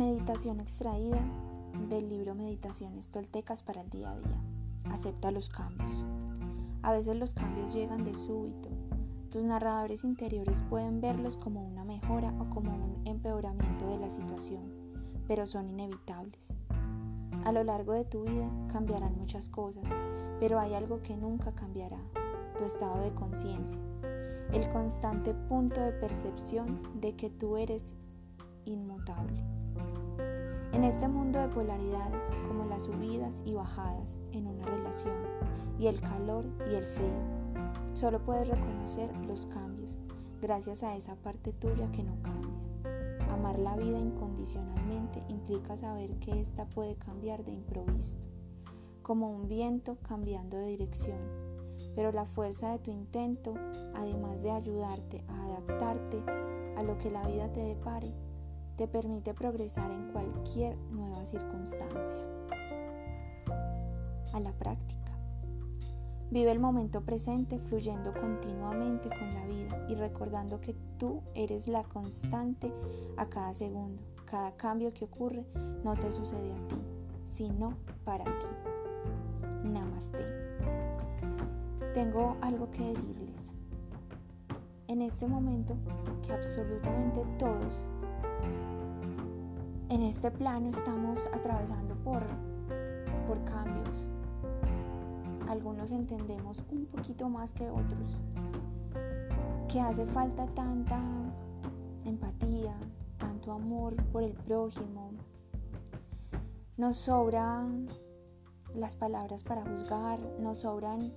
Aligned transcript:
Meditación 0.00 0.60
extraída 0.60 1.20
del 1.90 2.08
libro 2.08 2.34
Meditaciones 2.34 3.10
Toltecas 3.10 3.62
para 3.62 3.82
el 3.82 3.90
día 3.90 4.10
a 4.10 4.16
día. 4.16 4.40
Acepta 4.84 5.30
los 5.30 5.50
cambios. 5.50 5.90
A 6.80 6.92
veces 6.92 7.16
los 7.16 7.34
cambios 7.34 7.74
llegan 7.74 8.04
de 8.04 8.14
súbito. 8.14 8.70
Tus 9.30 9.42
narradores 9.42 10.02
interiores 10.02 10.62
pueden 10.70 11.02
verlos 11.02 11.36
como 11.36 11.62
una 11.62 11.84
mejora 11.84 12.32
o 12.40 12.48
como 12.48 12.74
un 12.74 13.06
empeoramiento 13.06 13.90
de 13.90 13.98
la 13.98 14.08
situación, 14.08 14.72
pero 15.28 15.46
son 15.46 15.68
inevitables. 15.68 16.40
A 17.44 17.52
lo 17.52 17.62
largo 17.62 17.92
de 17.92 18.06
tu 18.06 18.22
vida 18.22 18.50
cambiarán 18.72 19.18
muchas 19.18 19.50
cosas, 19.50 19.84
pero 20.40 20.58
hay 20.58 20.72
algo 20.72 21.02
que 21.02 21.14
nunca 21.14 21.52
cambiará, 21.54 21.98
tu 22.56 22.64
estado 22.64 23.02
de 23.02 23.12
conciencia, 23.12 23.78
el 24.54 24.66
constante 24.70 25.34
punto 25.34 25.78
de 25.78 25.92
percepción 25.92 26.80
de 27.02 27.16
que 27.16 27.28
tú 27.28 27.58
eres 27.58 27.94
inmutable. 28.64 29.42
En 30.72 30.84
este 30.84 31.08
mundo 31.08 31.40
de 31.40 31.48
polaridades, 31.48 32.30
como 32.46 32.64
las 32.64 32.84
subidas 32.84 33.42
y 33.44 33.54
bajadas 33.54 34.16
en 34.32 34.46
una 34.46 34.64
relación, 34.66 35.14
y 35.78 35.86
el 35.86 36.00
calor 36.00 36.44
y 36.70 36.74
el 36.74 36.84
frío, 36.84 37.22
solo 37.92 38.20
puedes 38.20 38.48
reconocer 38.48 39.10
los 39.26 39.46
cambios 39.46 39.98
gracias 40.40 40.82
a 40.82 40.96
esa 40.96 41.16
parte 41.16 41.52
tuya 41.52 41.90
que 41.92 42.02
no 42.02 42.14
cambia. 42.22 42.50
Amar 43.30 43.58
la 43.58 43.76
vida 43.76 43.98
incondicionalmente 43.98 45.22
implica 45.28 45.76
saber 45.76 46.10
que 46.18 46.40
ésta 46.40 46.66
puede 46.66 46.96
cambiar 46.96 47.44
de 47.44 47.52
improviso, 47.52 48.20
como 49.02 49.30
un 49.30 49.48
viento 49.48 49.96
cambiando 50.02 50.56
de 50.56 50.66
dirección, 50.66 51.18
pero 51.94 52.12
la 52.12 52.26
fuerza 52.26 52.72
de 52.72 52.78
tu 52.78 52.90
intento, 52.90 53.54
además 53.94 54.42
de 54.42 54.50
ayudarte 54.50 55.24
a 55.28 55.44
adaptarte 55.44 56.22
a 56.76 56.82
lo 56.82 56.98
que 56.98 57.10
la 57.10 57.26
vida 57.26 57.52
te 57.52 57.60
depare, 57.60 58.12
te 58.80 58.88
permite 58.88 59.34
progresar 59.34 59.90
en 59.90 60.10
cualquier 60.10 60.74
nueva 60.90 61.26
circunstancia. 61.26 62.16
A 64.32 64.40
la 64.40 64.52
práctica. 64.52 65.12
Vive 66.30 66.50
el 66.50 66.60
momento 66.60 67.02
presente 67.02 67.58
fluyendo 67.58 68.14
continuamente 68.14 69.10
con 69.10 69.34
la 69.34 69.44
vida 69.44 69.86
y 69.90 69.96
recordando 69.96 70.62
que 70.62 70.74
tú 70.96 71.20
eres 71.34 71.68
la 71.68 71.82
constante 71.84 72.72
a 73.18 73.26
cada 73.26 73.52
segundo. 73.52 74.02
Cada 74.24 74.52
cambio 74.56 74.94
que 74.94 75.04
ocurre 75.04 75.44
no 75.84 75.92
te 75.94 76.10
sucede 76.10 76.50
a 76.50 76.68
ti, 76.68 76.76
sino 77.26 77.74
para 78.06 78.24
ti. 78.24 78.46
Namaste. 79.62 80.24
Tengo 81.92 82.38
algo 82.40 82.70
que 82.70 82.82
decirles. 82.84 83.52
En 84.88 85.02
este 85.02 85.26
momento 85.26 85.76
que 86.22 86.32
absolutamente 86.32 87.26
todos 87.38 87.84
en 89.90 90.02
este 90.02 90.30
plano 90.30 90.70
estamos 90.70 91.28
atravesando 91.34 91.96
por, 91.96 92.22
por 93.26 93.44
cambios. 93.44 94.06
Algunos 95.48 95.90
entendemos 95.90 96.64
un 96.70 96.86
poquito 96.86 97.28
más 97.28 97.52
que 97.52 97.68
otros 97.68 98.16
que 99.68 99.80
hace 99.80 100.04
falta 100.06 100.46
tanta 100.46 101.00
empatía, 102.04 102.74
tanto 103.18 103.52
amor 103.52 103.94
por 104.12 104.22
el 104.22 104.32
prójimo. 104.32 105.10
Nos 106.76 106.96
sobran 106.96 107.86
las 108.74 108.96
palabras 108.96 109.42
para 109.42 109.62
juzgar, 109.62 110.18
nos 110.40 110.58
sobran 110.58 111.12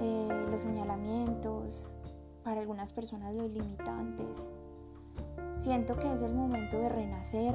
eh, 0.00 0.46
los 0.50 0.60
señalamientos, 0.60 1.94
para 2.42 2.60
algunas 2.60 2.92
personas 2.92 3.34
los 3.34 3.50
limitantes. 3.50 4.48
Siento 5.62 5.94
que 5.94 6.12
es 6.12 6.20
el 6.22 6.34
momento 6.34 6.76
de 6.76 6.88
renacer, 6.88 7.54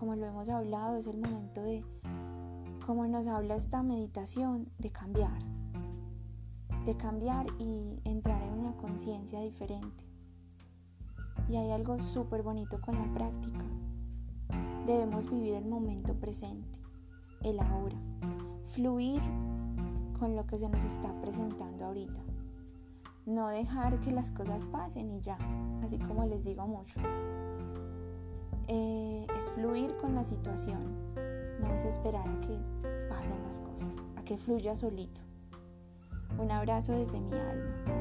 como 0.00 0.16
lo 0.16 0.24
hemos 0.24 0.48
hablado, 0.48 0.96
es 0.96 1.06
el 1.06 1.18
momento 1.18 1.62
de, 1.62 1.84
como 2.86 3.06
nos 3.06 3.26
habla 3.26 3.56
esta 3.56 3.82
meditación, 3.82 4.70
de 4.78 4.90
cambiar, 4.90 5.38
de 6.86 6.96
cambiar 6.96 7.44
y 7.58 8.00
entrar 8.04 8.40
en 8.42 8.58
una 8.58 8.74
conciencia 8.78 9.42
diferente. 9.42 10.02
Y 11.46 11.56
hay 11.56 11.72
algo 11.72 12.00
súper 12.00 12.42
bonito 12.42 12.80
con 12.80 12.94
la 12.94 13.12
práctica. 13.12 13.62
Debemos 14.86 15.30
vivir 15.30 15.56
el 15.56 15.66
momento 15.66 16.14
presente, 16.14 16.80
el 17.42 17.60
ahora, 17.60 17.98
fluir 18.68 19.20
con 20.18 20.36
lo 20.36 20.46
que 20.46 20.58
se 20.58 20.70
nos 20.70 20.82
está 20.82 21.12
presentando 21.20 21.84
ahorita 21.84 22.33
no 23.26 23.48
dejar 23.48 24.00
que 24.00 24.10
las 24.10 24.30
cosas 24.32 24.66
pasen 24.66 25.10
y 25.10 25.20
ya, 25.20 25.38
así 25.82 25.98
como 25.98 26.24
les 26.26 26.44
digo 26.44 26.66
mucho. 26.66 27.00
Eh, 28.68 29.26
es 29.38 29.50
fluir 29.50 29.96
con 29.96 30.14
la 30.14 30.24
situación, 30.24 31.14
no 31.60 31.74
es 31.74 31.84
esperar 31.84 32.28
a 32.28 32.40
que 32.40 32.58
pasen 33.08 33.42
las 33.46 33.60
cosas, 33.60 33.88
a 34.16 34.22
que 34.22 34.36
fluya 34.36 34.76
solito. 34.76 35.20
Un 36.38 36.50
abrazo 36.50 36.92
desde 36.92 37.20
mi 37.20 37.34
alma. 37.34 37.93